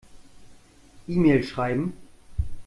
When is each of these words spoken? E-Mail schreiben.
E-Mail 1.07 1.43
schreiben. 1.43 1.93